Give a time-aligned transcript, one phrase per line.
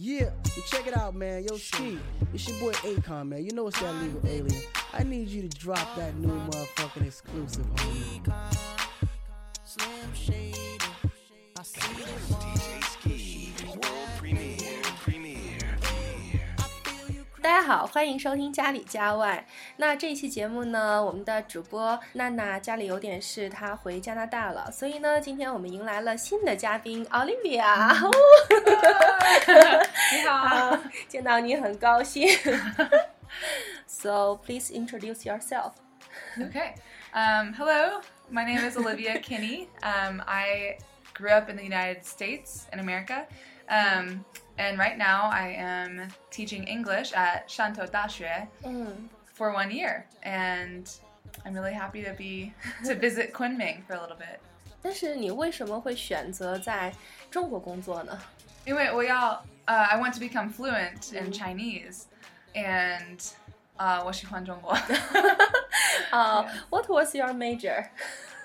[0.00, 1.42] Yeah, well, check it out, man.
[1.42, 1.98] Yo, Ski,
[2.32, 3.44] it's your boy Akon, man.
[3.44, 4.62] You know it's that legal alien.
[4.92, 8.32] I need you to drop that new motherfucking exclusive, homie.
[9.64, 10.78] Slim Shady.
[11.58, 12.37] I see the
[17.48, 19.42] 大家好，欢迎收听家里家外。
[19.78, 28.12] 那这一期节目呢，我们的主播娜娜家里有点事，她回加拿大了，所以呢，今天我们迎来了新的嘉宾 Olivia。
[30.12, 32.28] 你好好，见到你很高兴。
[33.86, 35.72] so please introduce yourself.
[36.36, 36.74] Okay.
[37.14, 39.68] Um, hello, my name is Olivia Kinney.
[39.82, 40.76] Um, I
[41.14, 43.24] grew up in the United States in America.
[43.70, 44.26] Um,
[44.57, 50.05] and right now I am teaching English at Shantou Daxue 嗯， for one year.
[50.23, 50.89] And
[51.45, 52.53] I'm really happy to be
[52.85, 54.39] to visit Kunming for a little bit.
[54.81, 56.93] 但是你为什么会选择在
[57.31, 58.19] 中国工作呢？
[58.65, 62.03] 因为我要, uh, I want to become fluent in Chinese.
[62.53, 63.19] And
[63.77, 64.77] uh, 我喜欢中国.
[66.11, 67.87] 啊、 w h a t was your major？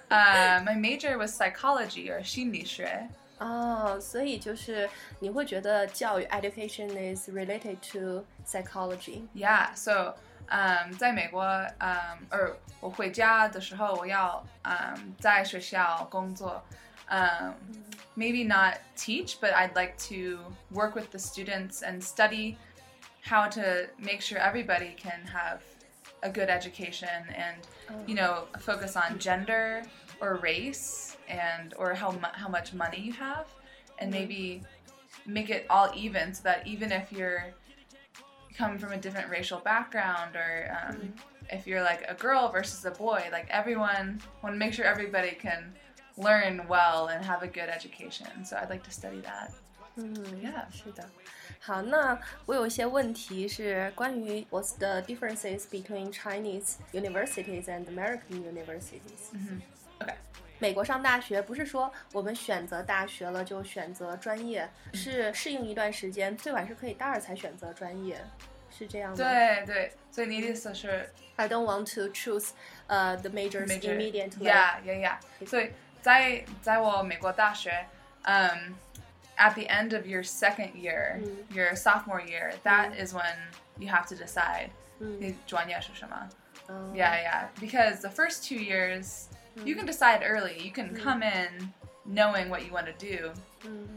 [0.09, 3.09] uh, my major was psychology or 心理学.
[3.43, 4.89] 哦，所以就是
[5.21, 9.23] 你会觉得教育 education is related to psychology。
[9.35, 10.17] Yeah, so
[10.51, 11.45] um, 在美国，
[11.79, 16.63] um, 而我回家的时候，我要 um, 在学校工作。
[17.11, 17.55] Um,
[18.17, 22.59] maybe not teach, but I'd like to work with the students and study
[23.25, 25.61] how to make sure everybody can have
[26.21, 27.57] a good education and
[28.07, 29.85] you know focus on gender
[30.21, 33.47] or race and or how mu- how much money you have
[33.99, 34.63] and maybe
[35.27, 37.45] make it all even so that even if you're
[38.57, 41.13] come from a different racial background or um,
[41.51, 45.33] if you're like a girl versus a boy like everyone want to make sure everybody
[45.33, 45.73] can
[46.17, 49.53] learn well and have a good education so i'd like to study that
[49.97, 51.05] 嗯 Yeah 是的。
[51.61, 59.33] 好，那我有一些问题是关于 what's the differences between Chinese universities and American universities。
[60.60, 68.18] 美国上大学不是说我们选择大学了就选择专业，是适应一段时间，最晚是可以大二才选择专业，
[68.72, 69.18] 是这样吗？
[69.18, 72.52] 对对所以你的意思是 I don't want to choose
[72.88, 73.96] uh the majors major.
[73.96, 74.46] immediately.
[74.46, 75.46] Yeah, yeah, yeah.
[75.46, 75.72] 所以
[76.02, 77.86] 在在我美国大学
[78.24, 78.76] ，um,
[79.36, 81.20] at the end of your second year,
[81.50, 83.36] your sophomore year, that is when
[83.80, 84.70] you have to decide
[85.00, 86.30] 你专业是什么。
[86.70, 87.48] 嗯 Yeah, yeah.
[87.60, 89.26] Because the first two years,
[89.66, 90.60] you can decide early.
[90.62, 91.00] You can mm.
[91.00, 91.74] come in
[92.06, 93.32] knowing what you want to do,
[93.66, 93.88] mm.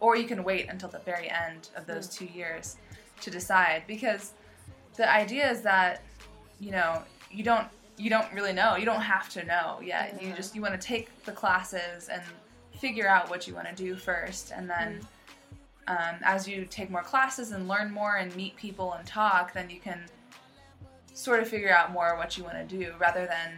[0.00, 2.76] or you can wait until the very end of those two years
[3.20, 3.84] to decide.
[3.86, 4.32] Because
[4.96, 6.02] the idea is that,
[6.60, 8.76] you know, you don't you don't really know.
[8.76, 10.20] You don't have to know yet.
[10.22, 12.22] You just you want to take the classes and
[12.78, 15.00] figure out what you want to do first, and then.
[15.00, 15.06] Mm.
[15.88, 19.70] Um, as you take more classes and learn more and meet people and talk, then
[19.70, 20.00] you can
[21.14, 23.52] sort of figure out more what you want to do rather than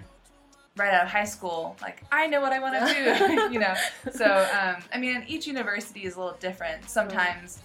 [0.79, 3.75] right out of high school, like I know what I want to do, you know.
[4.13, 6.89] So um, I mean, each university is a little different.
[6.89, 7.61] Sometimes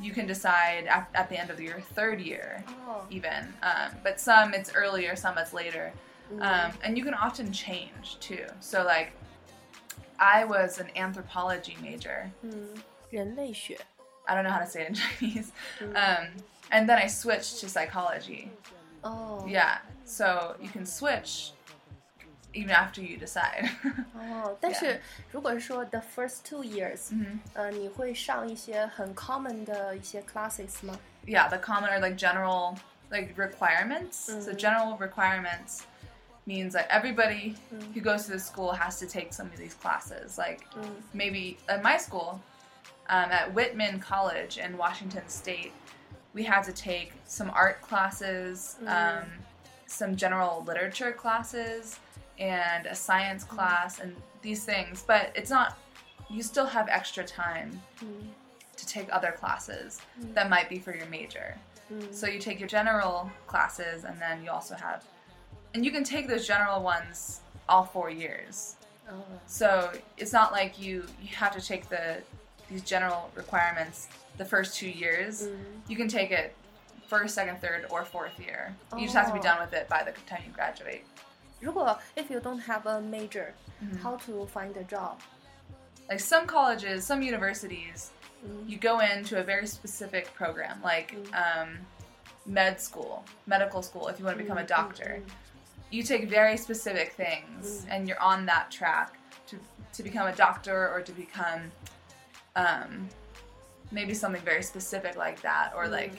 [0.00, 3.02] you can decide at, at the end of your third year, oh.
[3.10, 3.52] even.
[3.62, 5.92] Um, but some it's earlier, some it's later,
[6.40, 8.44] um, and you can often change too.
[8.60, 9.12] So like,
[10.18, 12.30] I was an anthropology major.
[12.42, 12.78] Hmm.
[14.28, 15.52] I don't know how to say it in Chinese.
[15.78, 15.96] Hmm.
[15.96, 16.26] Um,
[16.70, 18.50] and then I switched to psychology.
[19.02, 19.44] Oh.
[19.48, 19.78] Yeah.
[20.04, 21.52] So you can switch
[22.53, 23.69] even after you decide.
[24.13, 27.11] 哦，但是如果是说 the first two years，、
[27.53, 30.97] 呃，你会上一些很 common 的一些 classes 吗？
[31.25, 32.77] yeah, the common or like general
[33.09, 34.31] like requirements.
[34.41, 35.81] So general requirements
[36.47, 37.55] means that everybody
[37.93, 40.37] who goes to the school has to take some of these classes.
[40.37, 40.61] Like
[41.13, 42.39] maybe at my school,
[43.09, 45.73] um, at Whitman College in Washington State,
[46.33, 49.23] we had to take some art classes, um,
[49.87, 51.99] some general literature classes,
[52.40, 55.04] and a science class, and these things.
[55.06, 55.78] But it's not.
[56.28, 58.26] You still have extra time hmm.
[58.76, 60.32] to take other classes hmm.
[60.34, 61.56] that might be for your major.
[61.88, 62.00] Hmm.
[62.10, 65.04] So you take your general classes, and then you also have,
[65.74, 68.76] and you can take those general ones all four years.
[69.08, 69.12] Oh.
[69.12, 72.22] 哦，So it's not like you you have to take the
[72.68, 75.48] these general requirements the first two years.
[75.88, 76.54] You can take it
[77.08, 78.74] first, second, third, or fourth year.
[78.96, 79.42] You just have to be Oh.
[79.42, 81.04] done with it by the time you graduate.
[81.60, 83.96] 如果 if you don't have a major, mm-hmm.
[83.98, 88.10] how to find a job？Like some colleges, some universities,
[88.44, 88.68] mm-hmm.
[88.68, 91.34] you go into a very specific program, like mm-hmm.
[91.34, 91.78] um,
[92.46, 95.22] med school, medical school, if you want to become a doctor.
[95.90, 99.18] You take very specific things, and you're on that track
[99.48, 99.56] to
[99.92, 101.70] to become a doctor or to become
[102.56, 103.08] um,
[103.90, 106.12] maybe something very specific like that, or like,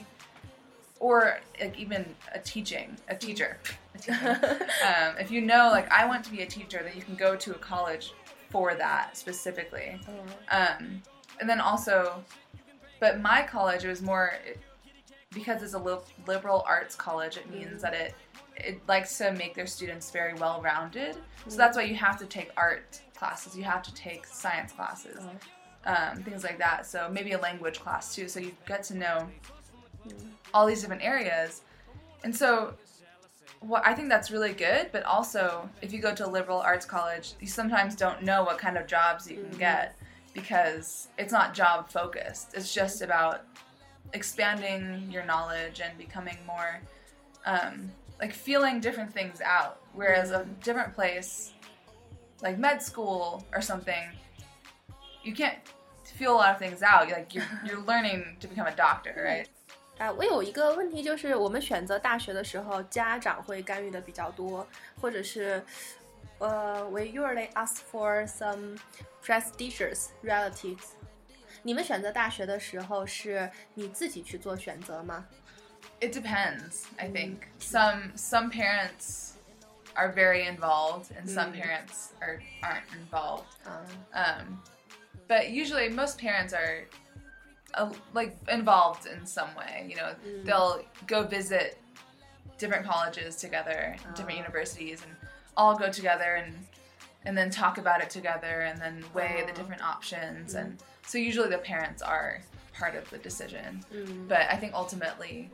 [1.02, 3.58] or like even a teaching, a teacher.
[3.96, 4.66] a teacher.
[4.86, 7.34] um, if you know, like, I want to be a teacher, then you can go
[7.34, 8.14] to a college
[8.50, 10.00] for that specifically.
[10.52, 11.02] Um,
[11.40, 12.22] and then also,
[13.00, 14.34] but my college it was more
[15.34, 15.96] because it's a li-
[16.28, 17.36] liberal arts college.
[17.36, 18.14] It means that it
[18.56, 21.16] it likes to make their students very well rounded.
[21.48, 23.56] So that's why you have to take art classes.
[23.56, 25.18] You have to take science classes,
[25.84, 26.86] um, things like that.
[26.86, 28.28] So maybe a language class too.
[28.28, 29.28] So you get to know
[30.54, 31.62] all these different areas,
[32.24, 32.74] and so.
[33.60, 36.84] What I think that's really good, but also if you go to a liberal arts
[36.84, 39.94] college, you sometimes don't know what kind of jobs you can get
[40.34, 42.54] because it's not job focused.
[42.54, 43.44] It's just about
[44.14, 46.80] expanding your knowledge and becoming more
[47.46, 47.90] um,
[48.20, 49.80] like feeling different things out.
[49.94, 51.52] Whereas a different place,
[52.42, 54.10] like med school or something,
[55.22, 55.58] you can't
[56.04, 57.08] feel a lot of things out.
[57.10, 59.48] Like you're you're learning to become a doctor, right?
[59.97, 64.67] 啊，我有一个问题，就是我们选择大学的时候，家长会干预的比较多，
[65.01, 65.63] 或者是，
[66.37, 68.77] 呃，we usually ask for some
[69.23, 70.89] prestigious relatives。
[71.63, 75.25] 你们选择大学的时候，是你自己去做选择吗？
[75.99, 76.83] It depends.
[76.97, 79.31] I think some some parents
[79.95, 83.45] are very involved, and some parents are aren't involved.
[83.65, 83.83] 啊，
[84.13, 84.59] Um,
[85.27, 86.85] but usually, most parents are
[87.74, 89.86] uh, like involved in some way.
[89.88, 90.44] You know, mm.
[90.44, 91.78] they'll go visit
[92.58, 94.42] different colleges together, different ah.
[94.42, 95.14] universities, and
[95.56, 96.54] all go together and
[97.24, 99.54] and then talk about it together, and then weigh the ah.
[99.54, 100.54] different options.
[100.54, 100.82] And mm.
[101.06, 102.40] so, usually, the parents are
[102.72, 103.84] part of the decision.
[103.94, 104.28] Mm.
[104.28, 105.50] But I think ultimately,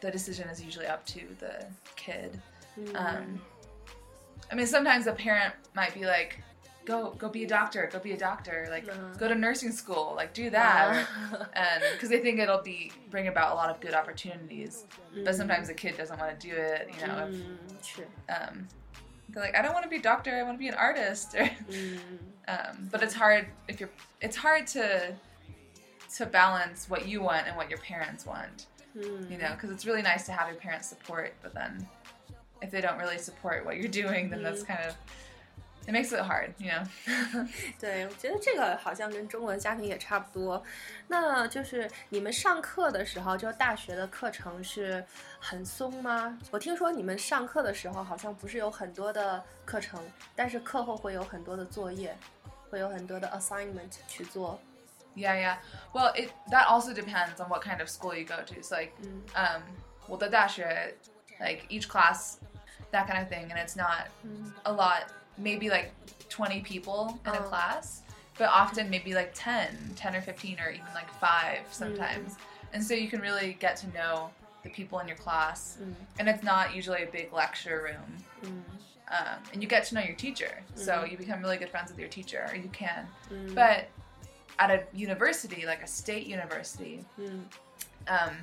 [0.00, 1.66] the decision is usually up to the
[1.96, 2.40] kid.
[2.94, 3.40] Um,
[4.50, 6.40] I mean, sometimes a parent might be like,
[6.88, 9.14] go go be a doctor go be a doctor like uh-huh.
[9.18, 11.44] go to nursing school like do that uh-huh.
[11.52, 15.22] and because they think it'll be bring about a lot of good opportunities mm.
[15.22, 17.42] but sometimes a kid doesn't want to do it you know mm.
[17.78, 18.00] if,
[18.30, 18.66] Um,
[19.28, 21.32] they're like i don't want to be a doctor i want to be an artist
[21.34, 21.98] mm.
[22.48, 23.90] um, but it's hard if you're
[24.22, 25.14] it's hard to
[26.16, 29.54] to balance what you want and what your parents want you know mm.
[29.54, 31.86] because it's really nice to have your parents support but then
[32.62, 34.68] if they don't really support what you're doing then that's mm.
[34.68, 34.96] kind of
[35.87, 37.47] it makes it hard you know
[37.79, 40.63] 对，我觉得这个好像跟中国的家庭也差不多。
[41.07, 45.03] 那就是你们上课的时候，就大学的课程是
[45.39, 46.37] 很松吗？
[46.51, 50.01] 我听说你们上课的时候好像不是有很多的课程，
[50.35, 52.15] 但是课后会有很多的作业，
[52.69, 54.59] 会有很多的 assignment 去做。
[55.15, 55.57] yeah yeah
[55.93, 58.91] well it that also depends on what kind of school you go to so like
[59.35, 59.61] um
[60.07, 60.57] well the dash
[61.39, 62.37] like each class
[62.91, 64.07] that kind of thing and it's not
[64.63, 65.03] a lot
[65.38, 65.92] maybe like
[66.28, 67.42] 20 people in a Oh.
[67.42, 68.02] class
[68.36, 72.34] but often maybe like 10 10 or 15 or even like 5 sometimes.
[72.34, 72.38] Mm.
[72.74, 74.30] And so you can really get to know
[74.62, 75.78] the people in your class.
[75.82, 75.94] Mm.
[76.20, 78.24] And it's not usually a big lecture room.
[78.44, 78.62] Mm.
[79.10, 80.60] Um, and you get to know your teacher.
[80.76, 81.10] So mm-hmm.
[81.10, 83.06] you become really good friends with your teacher or you can.
[83.54, 83.88] But
[84.58, 87.04] at a university like a state university
[88.08, 88.36] um,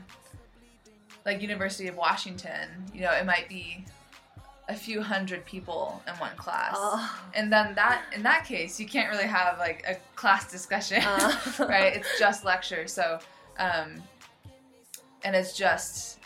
[1.26, 3.86] like university of washington you know it might be
[4.68, 6.74] a few hundred people in one class.
[6.76, 7.24] Oh.
[7.36, 11.56] and then that in that case you can't really have like a class discussion Oh.
[11.70, 11.96] right?
[11.96, 13.20] It's just lecture so
[13.60, 14.02] um,
[15.24, 16.20] and it's just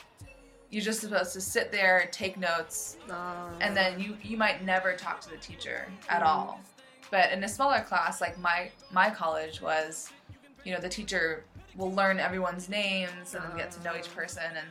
[0.72, 4.94] you're just supposed to sit there take notes 啊 and then you you might never
[4.96, 6.60] talk to the teacher at all.
[7.12, 10.12] But in a smaller class like my my college was
[10.64, 11.44] you know the teacher
[11.76, 14.68] will learn everyone's names and then get to know each person and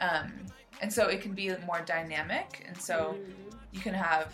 [0.00, 0.32] um,
[0.81, 3.15] and so it can be more dynamic and so
[3.71, 4.27] you can have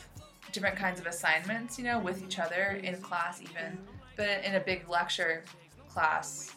[0.52, 3.78] different kinds of assignments you know with each other in class even
[4.16, 5.44] but in a big lecture
[5.90, 6.52] class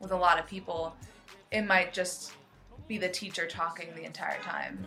[0.00, 0.94] with a lot of people
[1.50, 2.32] it might just
[2.88, 4.78] be the teacher talking the entire time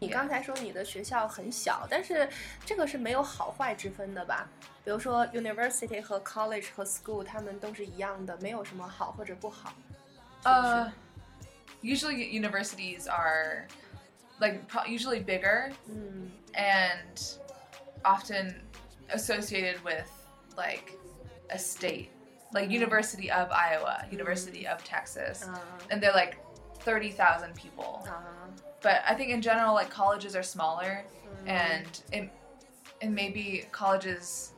[0.00, 2.28] 你刚才说你的学校很小，但是
[2.64, 4.48] 这个是没有好坏之分的吧？
[4.84, 9.72] 比如说 university 和 college 和 school，他们都是一样的，没有什么好或者不好。
[10.44, 10.88] Uh,
[11.83, 13.67] usually universities are
[14.39, 16.27] like pro- usually bigger mm.
[16.55, 17.37] and
[18.03, 18.55] often
[19.11, 20.09] associated with
[20.57, 20.97] like
[21.51, 22.09] a state
[22.53, 22.73] like mm.
[22.73, 25.59] university of iowa university of texas uh-huh.
[25.91, 26.39] and they're like
[26.79, 28.47] 30000 people uh-huh.
[28.81, 31.03] but i think in general like colleges are smaller
[31.43, 31.49] mm.
[31.49, 32.31] and it,
[33.01, 34.53] and maybe colleges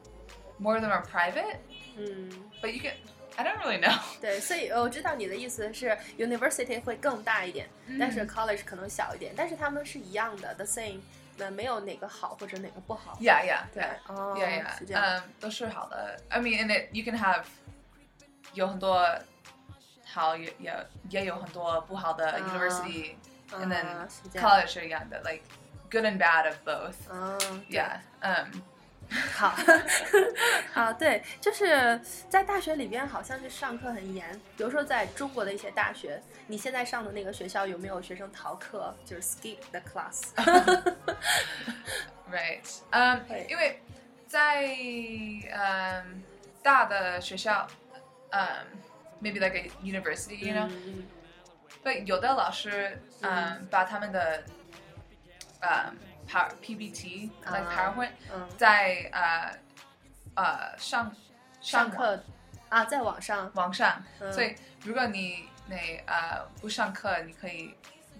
[0.59, 1.59] more of them are private
[1.99, 2.31] mm.
[2.61, 2.93] but you can
[3.36, 3.98] I don't really know.
[4.20, 7.68] 对，所以呃我知道你的意思是 university 会更大一点，
[7.98, 11.00] 但是 college 可能小一点，但是他们是一样的，the same，
[11.38, 13.16] 那没有哪个好或者哪个不好。
[13.20, 14.78] Yeah, yeah, 对 yeah.，哦 Yeah, yeah.
[14.78, 15.02] 是这样。
[15.02, 16.20] Um, 都是好的。
[16.28, 17.44] I mean, and it you can have
[18.52, 19.06] 有很多
[20.04, 25.42] 好，也也也有很多不好的 university、and then 啊是这样 college 是一样的，like
[25.90, 26.96] good and bad of both.
[27.08, 27.38] 嗯，
[27.70, 28.00] Yeah.
[28.20, 28.60] Um.
[29.33, 29.55] 好，
[30.73, 34.39] 好，对，就是在大学里边，好像是上课很严。
[34.57, 42.65] 比如说，在中国的一些大学，你现在上的那个学校有没有学生逃课，就是 skip the class？Right.
[42.91, 43.19] Um.
[43.47, 43.79] 因为
[44.27, 44.65] 在
[45.53, 46.23] 嗯
[46.63, 47.67] 大的学校，
[48.31, 48.47] 嗯
[49.21, 50.67] maybe like a university, you know.
[50.69, 51.05] 嗯
[51.83, 54.43] But 有的老师，嗯，把他们的，
[55.61, 55.95] 嗯
[56.28, 59.58] ，power PPT like 啊 PowerPoint 嗯，在呃
[60.34, 61.14] 呃上网
[61.60, 62.22] 上课
[62.68, 67.74] 啊，在网上，网上，嗯所以如果你那呃不上课，你可以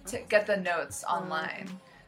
[0.05, 1.67] t get the notes online.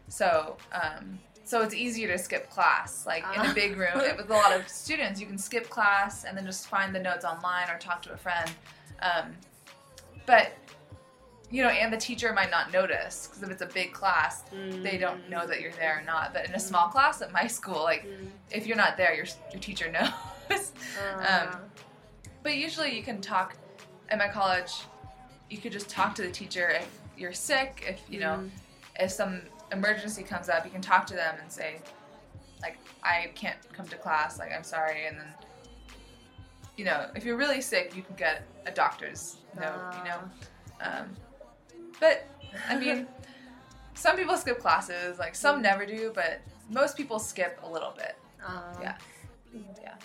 [0.09, 3.05] So um so it's easier to skip class.
[3.05, 3.53] Like in a Ah.
[3.53, 6.93] big room with a lot of students, you can skip class and then just find
[6.93, 8.49] the notes online or talk to a friend.
[9.01, 9.35] Um,
[10.25, 10.53] but
[11.50, 14.96] you know, and the teacher might not notice because if it's a big class, they
[14.96, 15.00] mm.
[15.00, 16.34] don't know that you're there or not.
[16.34, 18.28] But in a small class at my school, like mm.
[18.50, 20.72] if you're not there, your your teacher knows.
[20.98, 21.60] 嗯 um, ah.
[22.42, 23.56] but usually you can talk
[24.08, 24.72] at my college.
[25.50, 27.84] You could just talk to the teacher if you're sick.
[27.86, 28.50] If you know, mm.
[28.98, 31.80] if some emergency comes up, you can talk to them and say,
[32.62, 34.38] like, I can't come to class.
[34.38, 35.06] Like, I'm sorry.
[35.06, 35.26] And then,
[36.76, 39.94] you know, if you're really sick, you can get a doctor's note.
[39.98, 40.20] You know,
[40.80, 41.00] ah.
[41.00, 41.16] um,
[41.99, 42.23] but
[42.69, 43.07] I mean,
[43.95, 45.17] some people skip classes.
[45.19, 48.15] Like some never do, but most people skip a little bit.
[48.41, 48.95] 啊 Yeah.
[49.81, 49.95] Yeah.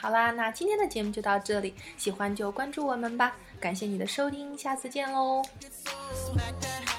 [0.00, 5.42] 好啦，那今天的节目就到这里，喜欢就关注我们吧，感谢你的收听，下次见喽。
[6.14, 6.97] Smack that hat.